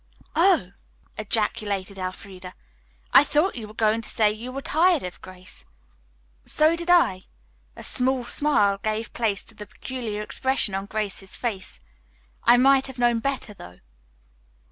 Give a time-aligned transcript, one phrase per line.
[0.35, 0.71] "Oh!"
[1.15, 2.55] ejaculated Elfreda.
[3.13, 5.63] "I thought you were going to say you were tired of Grace."
[6.43, 7.21] "So did I."
[7.75, 11.81] A smile gave place to the peculiar expression on Grace's face.
[12.43, 13.77] "I might have known better, though."